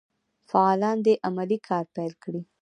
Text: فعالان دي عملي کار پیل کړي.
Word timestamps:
فعالان 0.49 0.97
دي 1.05 1.13
عملي 1.27 1.57
کار 1.67 1.83
پیل 1.95 2.13
کړي. 2.23 2.41